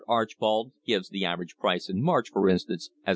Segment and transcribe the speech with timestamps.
[0.07, 3.09] Archbold gives the average price in March, for instance, as 7.